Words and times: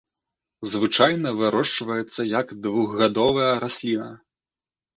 Звычайна 0.75 1.29
вырошчваецца 1.41 2.21
як 2.39 2.55
двухгадовая 2.65 3.53
расліна. 3.69 4.13